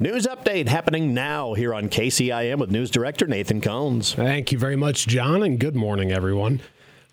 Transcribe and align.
News 0.00 0.28
update 0.28 0.68
happening 0.68 1.12
now 1.12 1.54
here 1.54 1.74
on 1.74 1.88
KCIM 1.88 2.58
with 2.58 2.70
News 2.70 2.88
Director 2.88 3.26
Nathan 3.26 3.60
Cones. 3.60 4.14
Thank 4.14 4.52
you 4.52 4.58
very 4.58 4.76
much, 4.76 5.08
John, 5.08 5.42
and 5.42 5.58
good 5.58 5.74
morning, 5.74 6.12
everyone. 6.12 6.60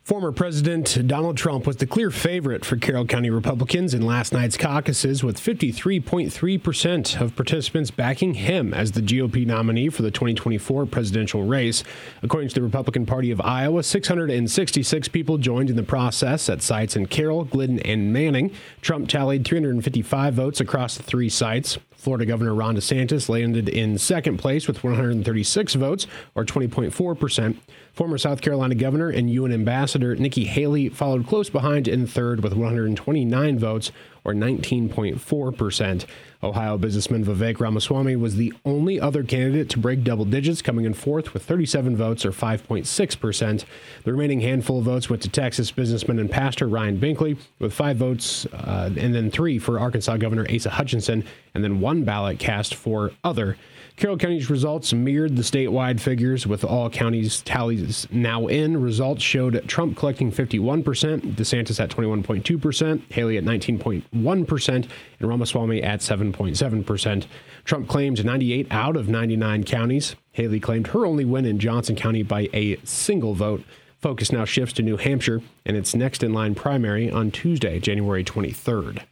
Former 0.06 0.32
President 0.32 1.08
Donald 1.08 1.36
Trump 1.36 1.66
was 1.66 1.78
the 1.78 1.88
clear 1.88 2.12
favorite 2.12 2.64
for 2.64 2.78
Carroll 2.78 3.08
County 3.08 3.32
Republicans 3.32 3.92
in 3.92 4.04
last 4.04 4.34
night's 4.34 4.56
caucuses, 4.56 5.24
with 5.24 5.40
53.3% 5.40 7.20
of 7.20 7.36
participants 7.36 7.90
backing 7.90 8.36
him 8.36 8.72
as 8.72 8.92
the 8.92 9.02
GOP 9.02 9.48
nominee 9.48 9.90
for 9.90 10.04
the 10.04 10.12
2024 10.12 10.86
presidential 10.86 11.42
race. 11.42 11.84
According 12.22 12.50
to 12.50 12.54
the 12.54 12.62
Republican 12.62 13.08
Party 13.08 13.32
of 13.32 13.42
Iowa, 13.42 13.82
666 13.82 15.08
people 15.08 15.40
joined 15.40 15.72
in 15.72 15.76
the 15.76 15.82
process 15.82 16.50
at 16.50 16.62
sites 16.62 16.96
in 16.96 17.08
Carroll, 17.08 17.44
Glidden, 17.44 17.80
and 17.80 18.14
Manning. 18.14 18.52
Trump 18.82 19.10
tallied 19.10 19.44
355 19.44 20.36
votes 20.36 20.62
across 20.62 20.98
the 20.98 21.04
three 21.04 21.30
sites. 21.30 21.80
Florida 21.96 22.28
Governor 22.28 22.54
Ron 22.54 22.76
DeSantis 22.76 23.28
landed 23.28 23.68
in 23.68 23.98
second 23.98 24.38
place 24.38 24.68
with 24.68 24.84
136 24.84 25.74
votes, 25.74 26.06
or 26.36 26.46
20.4%. 26.46 27.58
Former 27.94 28.18
South 28.18 28.42
Carolina 28.42 28.76
Governor 28.76 29.10
and 29.10 29.32
UN 29.32 29.54
Ambassador 29.54 29.95
Nikki 29.96 30.44
Haley 30.44 30.90
followed 30.90 31.26
close 31.26 31.50
behind 31.50 31.88
in 31.88 32.06
third 32.06 32.44
with 32.44 32.54
129 32.54 33.60
votes, 33.60 33.92
or 34.26 34.34
19.4%. 34.34 36.06
Ohio 36.44 36.78
businessman 36.78 37.24
Vivek 37.26 37.60
Ramaswamy 37.60 38.16
was 38.16 38.36
the 38.36 38.54
only 38.66 39.00
other 39.00 39.24
candidate 39.24 39.70
to 39.70 39.80
break 39.80 40.04
double 40.04 40.26
digits, 40.26 40.62
coming 40.62 40.86
in 40.86 40.94
fourth 40.94 41.34
with 41.34 41.44
37 41.44 41.96
votes, 41.96 42.26
or 42.26 42.32
5.6%. 42.32 43.66
The 44.04 44.12
remaining 44.12 44.42
handful 44.42 44.80
of 44.80 44.86
votes 44.86 45.10
went 45.10 45.24
to 45.24 45.30
Texas 45.30 45.72
businessman 45.72 46.20
and 46.20 46.30
pastor 46.30 46.68
Ryan 46.68 47.00
Binkley, 47.00 47.38
with 47.60 47.74
five 47.74 47.98
votes, 47.98 48.46
uh, 48.48 48.92
and 48.98 49.16
then 49.16 49.32
three 49.32 49.58
for 49.58 49.80
Arkansas 49.80 50.18
Governor 50.18 50.46
Asa 50.54 50.72
Hutchinson, 50.72 51.24
and 51.54 51.64
then 51.64 51.80
one 51.80 52.04
ballot 52.04 52.38
cast 52.40 52.76
for 52.76 53.12
other. 53.24 53.58
Carroll 53.98 54.18
County's 54.18 54.50
results 54.50 54.94
mirrored 54.94 55.38
the 55.38 55.42
statewide 55.42 56.02
figures, 56.02 56.46
with 56.46 56.66
all 56.66 56.90
counties' 56.90 57.42
tallies 57.42 58.06
now 58.12 58.48
in. 58.48 58.82
Results 58.82 59.24
showed 59.24 59.66
Trump 59.70 59.96
collecting 59.96 60.34
51%, 60.34 60.84
DeSantis 61.36 61.80
at 61.80 61.90
21.2%, 61.90 63.14
Haley 63.14 63.38
at 63.38 63.46
19.1%, 63.46 64.04
and 65.20 65.30
Ramaswamy 65.30 65.84
at 65.84 66.00
7.7%. 66.00 67.26
Trump 67.64 67.88
claimed 67.88 68.24
98 68.24 68.68
out 68.72 68.96
of 68.96 69.10
99 69.10 69.64
counties. 69.64 70.16
Haley 70.32 70.60
claimed 70.60 70.88
her 70.88 71.06
only 71.06 71.26
win 71.26 71.46
in 71.46 71.60
Johnson 71.60 71.96
County 71.96 72.24
by 72.24 72.50
a 72.54 72.78
single 72.84 73.34
vote. 73.34 73.64
Focus 74.00 74.32
now 74.32 74.46
shifts 74.46 74.74
to 74.76 74.84
New 74.84 74.98
Hampshire 74.98 75.42
and 75.66 75.76
its 75.76 75.96
next 75.96 76.24
in 76.24 76.34
line 76.34 76.56
primary 76.56 77.10
on 77.10 77.32
Tuesday, 77.32 77.80
January 77.80 78.24
23rd. 78.24 79.04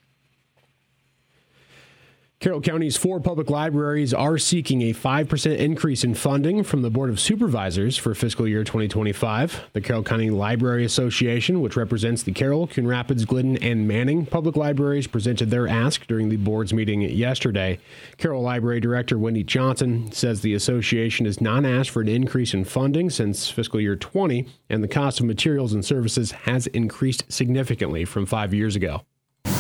Carroll 2.44 2.60
County's 2.60 2.98
four 2.98 3.22
public 3.22 3.50
libraries 3.50 4.14
are 4.14 4.38
seeking 4.38 4.82
a 4.82 4.94
5% 4.94 5.58
increase 5.60 6.04
in 6.04 6.14
funding 6.14 6.62
from 6.62 6.82
the 6.82 6.90
Board 6.90 7.10
of 7.10 7.18
Supervisors 7.18 7.96
for 7.96 8.14
fiscal 8.14 8.46
year 8.46 8.66
2025. 8.66 9.70
The 9.72 9.80
Carroll 9.80 10.04
County 10.04 10.30
Library 10.30 10.84
Association, 10.84 11.62
which 11.62 11.78
represents 11.78 12.22
the 12.22 12.34
Carroll, 12.34 12.68
Coon 12.68 12.86
Rapids, 12.86 13.24
Glidden, 13.24 13.56
and 13.64 13.88
Manning 13.88 14.26
public 14.26 14.58
libraries, 14.58 15.08
presented 15.08 15.52
their 15.52 15.70
ask 15.70 16.06
during 16.06 16.28
the 16.28 16.36
board's 16.36 16.74
meeting 16.74 17.04
yesterday. 17.04 17.80
Carroll 18.18 18.42
Library 18.42 18.82
Director 18.82 19.18
Wendy 19.18 19.46
Johnson 19.46 20.12
says 20.12 20.42
the 20.42 20.54
association 20.54 21.26
has 21.26 21.40
not 21.40 21.64
asked 21.64 21.92
for 21.92 22.02
an 22.02 22.10
increase 22.10 22.54
in 22.54 22.66
funding 22.66 23.10
since 23.10 23.50
fiscal 23.50 23.80
year 23.80 23.96
20, 23.96 24.46
and 24.70 24.84
the 24.84 24.90
cost 24.90 25.22
of 25.22 25.28
materials 25.28 25.72
and 25.72 25.86
services 25.86 26.34
has 26.34 26.68
increased 26.68 27.24
significantly 27.32 28.04
from 28.04 28.26
five 28.26 28.54
years 28.54 28.76
ago. 28.76 29.06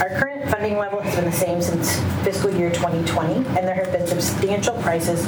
Our 0.03 0.09
current 0.09 0.51
funding 0.51 0.77
level 0.77 0.99
has 0.99 1.15
been 1.15 1.23
the 1.23 1.31
same 1.31 1.61
since 1.61 1.97
fiscal 2.25 2.53
year 2.53 2.69
2020, 2.69 3.35
and 3.35 3.65
there 3.65 3.73
have 3.73 3.89
been 3.93 4.05
substantial 4.05 4.73
prices 4.81 5.25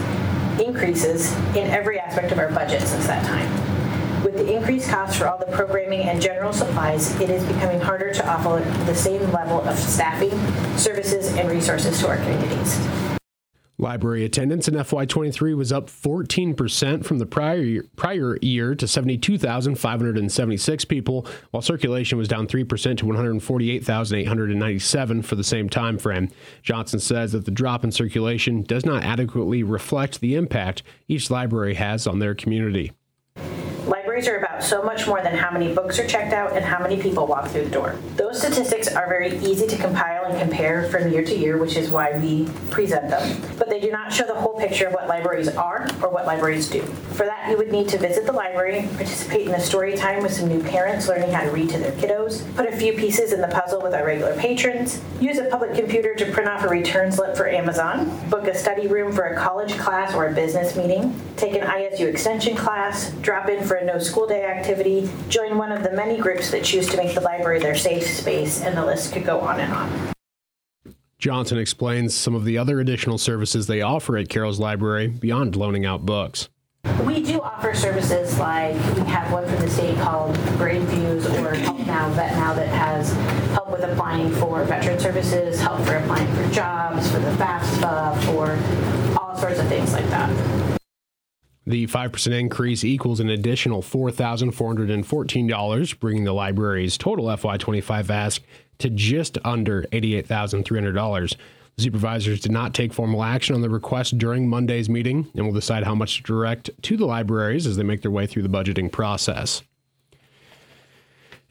increases 0.59 1.33
in 1.55 1.69
every 1.69 1.97
aspect 1.97 2.33
of 2.33 2.39
our 2.39 2.51
budget 2.51 2.81
since 2.81 3.07
that 3.07 3.23
time. 3.25 3.49
With 4.21 4.33
the 4.33 4.53
increased 4.53 4.89
costs 4.89 5.17
for 5.17 5.29
all 5.29 5.37
the 5.37 5.45
programming 5.45 6.01
and 6.01 6.21
general 6.21 6.51
supplies, 6.51 7.17
it 7.21 7.29
is 7.29 7.41
becoming 7.45 7.79
harder 7.79 8.13
to 8.15 8.29
offer 8.29 8.61
the 8.83 8.95
same 8.95 9.21
level 9.31 9.61
of 9.61 9.79
staffing, 9.79 10.37
services, 10.77 11.33
and 11.37 11.49
resources 11.49 11.97
to 12.01 12.09
our 12.09 12.17
communities. 12.17 13.14
Library 13.77 14.23
attendance 14.23 14.69
in 14.69 14.75
FY23 14.75 15.57
was 15.57 15.73
up 15.73 15.89
14% 15.89 17.03
from 17.03 17.19
the 17.19 17.25
prior 17.25 17.61
year, 17.61 17.83
prior 17.97 18.37
year 18.41 18.73
to 18.73 18.87
72,576 18.87 20.85
people, 20.85 21.27
while 21.51 21.61
circulation 21.61 22.17
was 22.17 22.29
down 22.29 22.47
3% 22.47 22.97
to 22.97 23.05
148,897 23.05 25.21
for 25.21 25.35
the 25.35 25.43
same 25.43 25.69
time 25.69 25.97
frame. 25.97 26.29
Johnson 26.63 27.01
says 27.01 27.33
that 27.33 27.43
the 27.43 27.51
drop 27.51 27.83
in 27.83 27.91
circulation 27.91 28.63
does 28.63 28.85
not 28.85 29.03
adequately 29.03 29.61
reflect 29.61 30.21
the 30.21 30.35
impact 30.35 30.81
each 31.09 31.29
library 31.29 31.73
has 31.73 32.07
on 32.07 32.19
their 32.19 32.33
community. 32.33 32.93
Libraries 33.85 34.29
are 34.29 34.37
about 34.37 34.63
so 34.63 34.81
much 34.81 35.05
more 35.05 35.21
than 35.21 35.35
how 35.35 35.51
many 35.51 35.73
books 35.73 35.99
are 35.99 36.07
checked 36.07 36.31
out 36.31 36.53
and 36.53 36.63
how 36.63 36.79
many 36.79 36.95
people 36.99 37.27
walk 37.27 37.49
through 37.49 37.65
the 37.65 37.71
door. 37.71 37.97
Those 38.15 38.39
statistics 38.39 38.87
are 38.87 39.09
very 39.09 39.37
easy 39.39 39.67
to 39.67 39.75
compile 39.77 40.14
and 40.25 40.39
compare 40.39 40.89
from 40.89 41.11
year 41.11 41.23
to 41.23 41.35
year, 41.35 41.57
which 41.57 41.75
is 41.75 41.89
why 41.89 42.17
we 42.17 42.47
present 42.69 43.09
them. 43.09 43.41
But 43.57 43.69
they 43.69 43.79
do 43.79 43.91
not 43.91 44.11
show 44.11 44.25
the 44.25 44.35
whole 44.35 44.57
picture 44.59 44.87
of 44.87 44.93
what 44.93 45.07
libraries 45.07 45.49
are 45.49 45.87
or 46.01 46.09
what 46.09 46.25
libraries 46.25 46.69
do. 46.69 46.81
For 46.81 47.25
that, 47.25 47.49
you 47.49 47.57
would 47.57 47.71
need 47.71 47.87
to 47.89 47.97
visit 47.97 48.25
the 48.25 48.31
library, 48.31 48.87
participate 48.95 49.47
in 49.47 49.53
a 49.53 49.59
story 49.59 49.95
time 49.95 50.23
with 50.23 50.33
some 50.33 50.49
new 50.49 50.63
parents 50.63 51.07
learning 51.07 51.31
how 51.31 51.43
to 51.43 51.51
read 51.51 51.69
to 51.69 51.77
their 51.77 51.91
kiddos, 51.93 52.43
put 52.55 52.67
a 52.67 52.75
few 52.75 52.93
pieces 52.93 53.33
in 53.33 53.41
the 53.41 53.47
puzzle 53.47 53.81
with 53.81 53.93
our 53.93 54.05
regular 54.05 54.35
patrons, 54.35 55.01
use 55.19 55.37
a 55.37 55.45
public 55.45 55.73
computer 55.75 56.15
to 56.15 56.31
print 56.31 56.49
off 56.49 56.63
a 56.63 56.67
return 56.67 57.11
slip 57.11 57.35
for 57.35 57.47
Amazon, 57.47 58.09
book 58.29 58.47
a 58.47 58.55
study 58.55 58.87
room 58.87 59.11
for 59.11 59.23
a 59.23 59.37
college 59.37 59.77
class 59.77 60.13
or 60.13 60.27
a 60.27 60.33
business 60.33 60.75
meeting, 60.75 61.19
take 61.37 61.53
an 61.53 61.61
ISU 61.61 62.07
extension 62.07 62.55
class, 62.55 63.11
drop 63.21 63.49
in 63.49 63.63
for 63.63 63.75
a 63.75 63.85
no 63.85 63.99
school 63.99 64.27
day 64.27 64.45
activity, 64.45 65.09
join 65.29 65.57
one 65.57 65.71
of 65.71 65.83
the 65.83 65.91
many 65.91 66.17
groups 66.17 66.51
that 66.51 66.63
choose 66.63 66.87
to 66.89 66.97
make 66.97 67.13
the 67.15 67.21
library 67.21 67.59
their 67.59 67.75
safe 67.75 68.05
space, 68.07 68.61
and 68.61 68.77
the 68.77 68.85
list 68.85 69.13
could 69.13 69.25
go 69.25 69.39
on 69.39 69.59
and 69.59 69.73
on. 69.73 70.14
Johnson 71.25 71.57
explains 71.57 72.13
some 72.13 72.35
of 72.35 72.45
the 72.45 72.59
other 72.59 72.79
additional 72.79 73.17
services 73.17 73.65
they 73.65 73.81
offer 73.81 74.15
at 74.15 74.29
Carroll's 74.29 74.59
Library 74.59 75.07
beyond 75.07 75.55
loaning 75.55 75.83
out 75.83 76.05
books. 76.05 76.49
We 77.03 77.23
do 77.23 77.41
offer 77.41 77.73
services 77.73 78.37
like 78.37 78.75
we 78.95 79.01
have 79.09 79.31
one 79.31 79.43
from 79.47 79.55
the 79.55 79.71
state 79.71 79.97
called 79.97 80.35
Brainfuse 80.59 81.25
or 81.43 81.55
Help 81.55 81.79
Now, 81.79 82.11
Vet 82.11 82.33
Now, 82.33 82.53
that 82.53 82.67
has 82.67 83.11
help 83.53 83.71
with 83.71 83.81
applying 83.81 84.29
for 84.33 84.63
veteran 84.65 84.99
services, 84.99 85.59
help 85.59 85.81
for 85.81 85.95
applying 85.95 86.31
for 86.35 86.47
jobs, 86.53 87.09
for 87.09 87.17
the 87.17 87.31
FAFSA, 87.31 88.23
for 88.25 88.51
all 89.19 89.35
sorts 89.35 89.59
of 89.59 89.67
things 89.67 89.93
like 89.93 90.07
that. 90.11 90.29
The 91.65 91.87
5% 91.87 92.39
increase 92.39 92.83
equals 92.83 93.19
an 93.19 93.31
additional 93.31 93.81
$4,414, 93.81 95.99
bringing 95.99 96.23
the 96.23 96.33
library's 96.33 96.99
total 96.99 97.25
FY25 97.25 98.11
ask 98.11 98.43
to 98.79 98.89
just 98.89 99.37
under 99.43 99.83
$88,300. 99.91 101.35
The 101.77 101.83
supervisors 101.83 102.39
did 102.39 102.51
not 102.51 102.73
take 102.73 102.93
formal 102.93 103.23
action 103.23 103.53
on 103.53 103.61
the 103.61 103.69
request 103.69 104.17
during 104.17 104.47
Monday's 104.47 104.89
meeting 104.89 105.27
and 105.35 105.45
will 105.45 105.53
decide 105.53 105.83
how 105.83 105.95
much 105.95 106.17
to 106.17 106.23
direct 106.23 106.69
to 106.83 106.95
the 106.95 107.05
libraries 107.05 107.67
as 107.67 107.75
they 107.75 107.83
make 107.83 108.01
their 108.01 108.11
way 108.11 108.27
through 108.27 108.43
the 108.43 108.49
budgeting 108.49 108.91
process. 108.91 109.61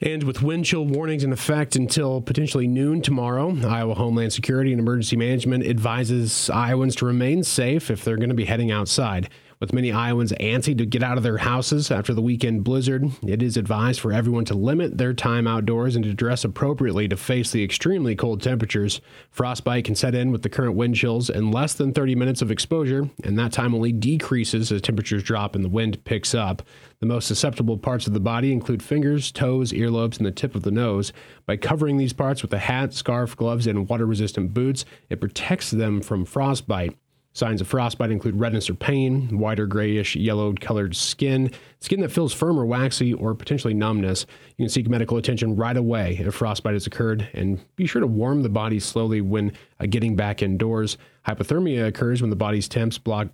And 0.01 0.23
with 0.23 0.41
wind 0.41 0.65
chill 0.65 0.85
warnings 0.85 1.23
in 1.23 1.31
effect 1.31 1.75
until 1.75 2.21
potentially 2.21 2.67
noon 2.67 3.01
tomorrow, 3.01 3.55
Iowa 3.65 3.93
Homeland 3.93 4.33
Security 4.33 4.71
and 4.71 4.79
Emergency 4.79 5.15
Management 5.15 5.65
advises 5.65 6.49
Iowans 6.49 6.95
to 6.97 7.05
remain 7.05 7.43
safe 7.43 7.89
if 7.89 8.03
they're 8.03 8.17
going 8.17 8.29
to 8.29 8.35
be 8.35 8.45
heading 8.45 8.71
outside. 8.71 9.29
With 9.65 9.73
many 9.73 9.91
Iowans 9.91 10.31
antsy 10.33 10.77
to 10.77 10.85
get 10.85 11.01
out 11.01 11.17
of 11.17 11.23
their 11.23 11.39
houses 11.39 11.89
after 11.89 12.13
the 12.13 12.21
weekend 12.21 12.63
blizzard, 12.63 13.09
it 13.25 13.41
is 13.41 13.57
advised 13.57 13.99
for 13.99 14.13
everyone 14.13 14.45
to 14.45 14.53
limit 14.53 14.99
their 14.99 15.11
time 15.11 15.47
outdoors 15.47 15.95
and 15.95 16.05
to 16.05 16.13
dress 16.13 16.43
appropriately 16.43 17.07
to 17.07 17.17
face 17.17 17.49
the 17.49 17.63
extremely 17.63 18.15
cold 18.15 18.43
temperatures. 18.43 19.01
Frostbite 19.31 19.85
can 19.85 19.95
set 19.95 20.13
in 20.13 20.31
with 20.31 20.43
the 20.43 20.49
current 20.49 20.75
wind 20.75 20.93
chills 20.93 21.31
in 21.31 21.49
less 21.49 21.73
than 21.73 21.93
30 21.93 22.13
minutes 22.13 22.43
of 22.43 22.51
exposure, 22.51 23.09
and 23.23 23.39
that 23.39 23.53
time 23.53 23.73
only 23.73 23.91
decreases 23.91 24.71
as 24.71 24.83
temperatures 24.83 25.23
drop 25.23 25.55
and 25.55 25.65
the 25.65 25.69
wind 25.69 26.03
picks 26.05 26.35
up. 26.35 26.61
The 26.99 27.07
most 27.07 27.27
susceptible 27.27 27.79
parts 27.79 28.05
of 28.05 28.13
the 28.13 28.19
body 28.19 28.51
include 28.51 28.83
fingers, 28.83 29.31
toes, 29.31 29.71
earlobes, 29.71 30.17
and 30.17 30.27
the 30.27 30.31
tip 30.31 30.53
of 30.53 30.61
the 30.61 30.69
nose. 30.69 31.11
By 31.47 31.57
covering 31.57 31.97
these 31.97 32.13
parts 32.13 32.43
with 32.43 32.53
a 32.53 32.59
hat, 32.59 32.93
scarf, 32.93 33.35
gloves, 33.35 33.65
and 33.65 33.89
water 33.89 34.05
resistant 34.05 34.53
boots, 34.53 34.85
it 35.09 35.19
protects 35.19 35.71
them 35.71 36.01
from 36.01 36.23
frostbite. 36.23 36.95
Signs 37.35 37.59
of 37.59 37.67
frostbite 37.67 38.11
include 38.11 38.39
redness 38.39 38.69
or 38.69 38.75
pain, 38.75 39.39
whiter 39.39 39.67
grayish 39.67 40.15
yellowed 40.15 40.61
colored 40.61 40.95
skin, 40.95 41.51
skin 41.81 41.99
that 41.99 42.09
feels 42.09 42.31
firm 42.31 42.57
or 42.57 42.65
waxy, 42.65 43.13
or 43.13 43.35
potentially 43.35 43.73
numbness. 43.73 44.25
You 44.55 44.63
can 44.63 44.69
seek 44.69 44.87
medical 44.87 45.17
attention 45.17 45.57
right 45.57 45.75
away 45.75 46.15
if 46.17 46.33
frostbite 46.33 46.75
has 46.75 46.87
occurred, 46.87 47.27
and 47.33 47.59
be 47.75 47.87
sure 47.87 47.99
to 47.99 48.07
warm 48.07 48.41
the 48.41 48.47
body 48.47 48.79
slowly 48.79 49.19
when 49.19 49.51
uh, 49.81 49.85
getting 49.85 50.15
back 50.15 50.41
indoors. 50.41 50.97
Hypothermia 51.27 51.87
occurs 51.87 52.21
when 52.21 52.29
the 52.29 52.37
body's 52.37 52.69
temps 52.69 52.97
block, 52.97 53.27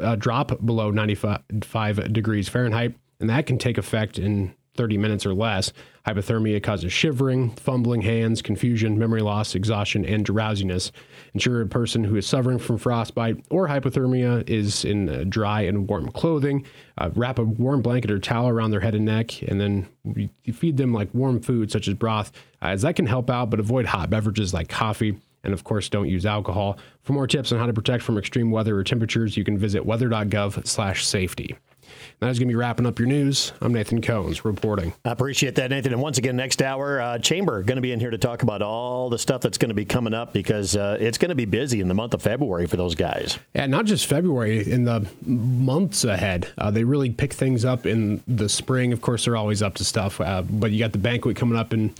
uh, 0.00 0.16
drop 0.16 0.66
below 0.66 0.90
95 0.90 2.12
degrees 2.12 2.48
Fahrenheit, 2.48 2.96
and 3.20 3.30
that 3.30 3.46
can 3.46 3.56
take 3.56 3.78
effect 3.78 4.18
in 4.18 4.52
30 4.76 4.98
minutes 4.98 5.26
or 5.26 5.34
less. 5.34 5.72
Hypothermia 6.06 6.62
causes 6.62 6.92
shivering, 6.92 7.50
fumbling 7.52 8.02
hands, 8.02 8.42
confusion, 8.42 8.98
memory 8.98 9.22
loss, 9.22 9.54
exhaustion, 9.54 10.04
and 10.04 10.24
drowsiness. 10.24 10.92
Ensure 11.32 11.62
a 11.62 11.66
person 11.66 12.04
who 12.04 12.16
is 12.16 12.26
suffering 12.26 12.58
from 12.58 12.76
frostbite 12.76 13.42
or 13.50 13.68
hypothermia 13.68 14.48
is 14.48 14.84
in 14.84 15.08
uh, 15.08 15.24
dry 15.26 15.62
and 15.62 15.88
warm 15.88 16.10
clothing. 16.10 16.66
Uh, 16.98 17.10
wrap 17.14 17.38
a 17.38 17.44
warm 17.44 17.80
blanket 17.80 18.10
or 18.10 18.18
towel 18.18 18.48
around 18.48 18.70
their 18.70 18.80
head 18.80 18.94
and 18.94 19.06
neck, 19.06 19.42
and 19.42 19.60
then 19.60 19.88
feed 20.52 20.76
them 20.76 20.92
like 20.92 21.12
warm 21.14 21.40
food 21.40 21.70
such 21.70 21.88
as 21.88 21.94
broth, 21.94 22.30
uh, 22.60 22.66
as 22.66 22.82
that 22.82 22.96
can 22.96 23.06
help 23.06 23.30
out, 23.30 23.48
but 23.48 23.58
avoid 23.58 23.86
hot 23.86 24.10
beverages 24.10 24.52
like 24.52 24.68
coffee. 24.68 25.16
And 25.42 25.52
of 25.52 25.64
course, 25.64 25.88
don't 25.88 26.08
use 26.08 26.24
alcohol. 26.24 26.78
For 27.02 27.12
more 27.12 27.26
tips 27.26 27.52
on 27.52 27.58
how 27.58 27.66
to 27.66 27.72
protect 27.72 28.02
from 28.02 28.16
extreme 28.18 28.50
weather 28.50 28.76
or 28.76 28.84
temperatures, 28.84 29.36
you 29.36 29.44
can 29.44 29.58
visit 29.58 29.84
weather.gov/safety. 29.84 31.56
That 32.20 32.30
is 32.30 32.38
going 32.38 32.48
to 32.48 32.52
be 32.52 32.56
wrapping 32.56 32.86
up 32.86 32.98
your 32.98 33.08
news. 33.08 33.52
I'm 33.60 33.72
Nathan 33.72 34.00
Cohns 34.00 34.44
reporting. 34.44 34.92
I 35.04 35.12
appreciate 35.12 35.54
that, 35.56 35.70
Nathan. 35.70 35.92
And 35.92 36.02
once 36.02 36.18
again, 36.18 36.36
next 36.36 36.62
hour, 36.62 37.00
uh, 37.00 37.18
Chamber 37.18 37.62
going 37.62 37.76
to 37.76 37.82
be 37.82 37.92
in 37.92 38.00
here 38.00 38.10
to 38.10 38.18
talk 38.18 38.42
about 38.42 38.62
all 38.62 39.10
the 39.10 39.18
stuff 39.18 39.40
that's 39.40 39.58
going 39.58 39.68
to 39.68 39.74
be 39.74 39.84
coming 39.84 40.14
up 40.14 40.32
because 40.32 40.76
uh, 40.76 40.96
it's 41.00 41.18
going 41.18 41.30
to 41.30 41.34
be 41.34 41.44
busy 41.44 41.80
in 41.80 41.88
the 41.88 41.94
month 41.94 42.14
of 42.14 42.22
February 42.22 42.66
for 42.66 42.76
those 42.76 42.94
guys. 42.94 43.38
Yeah, 43.54 43.66
not 43.66 43.84
just 43.86 44.06
February, 44.06 44.70
in 44.70 44.84
the 44.84 45.06
months 45.24 46.04
ahead. 46.04 46.48
Uh, 46.58 46.70
they 46.70 46.84
really 46.84 47.10
pick 47.10 47.32
things 47.32 47.64
up 47.64 47.86
in 47.86 48.22
the 48.26 48.48
spring. 48.48 48.92
Of 48.92 49.00
course, 49.00 49.24
they're 49.24 49.36
always 49.36 49.62
up 49.62 49.74
to 49.74 49.84
stuff, 49.84 50.20
uh, 50.20 50.42
but 50.42 50.70
you 50.70 50.78
got 50.78 50.92
the 50.92 50.98
banquet 50.98 51.36
coming 51.36 51.58
up 51.58 51.72
in 51.72 51.94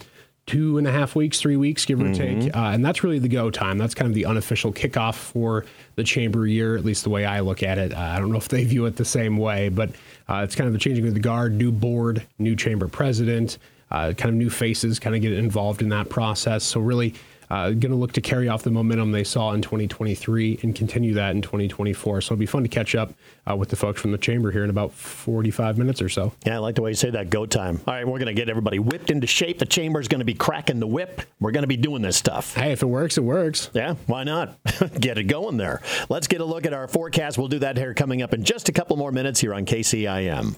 two 0.46 0.76
and 0.76 0.87
a 0.87 0.93
half 0.93 1.17
weeks, 1.17 1.41
three 1.41 1.56
weeks, 1.56 1.85
give 1.85 2.00
or 2.00 2.05
mm-hmm. 2.05 2.41
take. 2.41 2.56
Uh, 2.56 2.70
and 2.70 2.85
that's 2.85 3.02
really 3.02 3.19
the 3.19 3.29
go 3.29 3.50
time. 3.50 3.79
That's 3.79 3.94
kind 3.94 4.08
of 4.08 4.14
the 4.14 4.26
unofficial 4.26 4.73
kickoff 4.73 5.14
for 5.14 5.64
the 5.96 6.05
chamber 6.05 6.46
year, 6.46 6.76
at 6.76 6.85
least 6.85 7.05
the 7.05 7.11
way 7.11 7.25
I 7.25 7.41
look 7.41 7.62
at 7.62 7.79
it. 7.79 7.94
Uh, 7.94 8.00
I 8.00 8.19
don't 8.19 8.31
know 8.31 8.38
if 8.38 8.49
they 8.49 8.64
view 8.64 8.87
it 8.87 8.96
the 8.96 9.05
same 9.05 9.38
way, 9.38 9.70
but 9.70 9.91
uh, 10.29 10.43
it's 10.44 10.55
kind 10.55 10.67
of 10.67 10.75
the 10.75 10.79
changing 10.79 11.06
of 11.06 11.14
the 11.14 11.20
guard, 11.20 11.55
new 11.55 11.73
board, 11.73 12.26
new 12.38 12.56
chamber 12.56 12.88
president, 12.88 13.58
uh, 13.91 14.12
kind 14.12 14.31
of 14.31 14.35
new 14.35 14.50
faces 14.50 14.99
kind 14.99 15.17
of 15.17 15.23
get 15.23 15.32
involved 15.32 15.81
in 15.81 15.88
that 15.91 16.08
process. 16.11 16.64
So, 16.64 16.81
really, 16.81 17.14
uh, 17.54 17.68
going 17.68 17.92
to 17.92 17.94
look 17.94 18.10
to 18.10 18.20
carry 18.20 18.48
off 18.48 18.64
the 18.64 18.70
momentum 18.70 19.12
they 19.12 19.22
saw 19.22 19.52
in 19.52 19.62
2023 19.62 20.58
and 20.62 20.74
continue 20.74 21.14
that 21.14 21.36
in 21.36 21.40
2024. 21.40 22.20
So 22.20 22.34
it'll 22.34 22.40
be 22.40 22.46
fun 22.46 22.64
to 22.64 22.68
catch 22.68 22.96
up 22.96 23.14
uh, 23.48 23.54
with 23.54 23.68
the 23.68 23.76
folks 23.76 24.00
from 24.00 24.10
the 24.10 24.18
chamber 24.18 24.50
here 24.50 24.64
in 24.64 24.70
about 24.70 24.92
45 24.92 25.78
minutes 25.78 26.02
or 26.02 26.08
so. 26.08 26.32
Yeah, 26.44 26.56
I 26.56 26.58
like 26.58 26.74
the 26.74 26.82
way 26.82 26.90
you 26.90 26.96
say 26.96 27.10
that. 27.10 27.30
Go 27.30 27.46
time. 27.46 27.80
All 27.86 27.94
right, 27.94 28.04
we're 28.04 28.18
going 28.18 28.26
to 28.26 28.34
get 28.34 28.48
everybody 28.48 28.80
whipped 28.80 29.10
into 29.10 29.28
shape. 29.28 29.60
The 29.60 29.66
chamber 29.66 30.00
is 30.00 30.08
going 30.08 30.18
to 30.18 30.24
be 30.24 30.34
cracking 30.34 30.80
the 30.80 30.88
whip. 30.88 31.22
We're 31.38 31.52
going 31.52 31.62
to 31.62 31.68
be 31.68 31.76
doing 31.76 32.02
this 32.02 32.16
stuff. 32.16 32.56
Hey, 32.56 32.72
if 32.72 32.82
it 32.82 32.86
works, 32.86 33.18
it 33.18 33.24
works. 33.24 33.70
Yeah, 33.72 33.94
why 34.06 34.24
not? 34.24 34.58
get 35.00 35.18
it 35.18 35.24
going 35.24 35.56
there. 35.56 35.80
Let's 36.08 36.26
get 36.26 36.40
a 36.40 36.44
look 36.44 36.66
at 36.66 36.72
our 36.72 36.88
forecast. 36.88 37.38
We'll 37.38 37.46
do 37.46 37.60
that 37.60 37.76
here 37.76 37.94
coming 37.94 38.20
up 38.20 38.34
in 38.34 38.42
just 38.42 38.68
a 38.68 38.72
couple 38.72 38.96
more 38.96 39.12
minutes 39.12 39.38
here 39.38 39.54
on 39.54 39.64
KCIM. 39.64 40.56